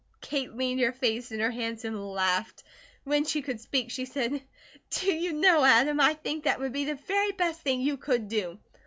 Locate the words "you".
5.13-5.31, 7.81-7.97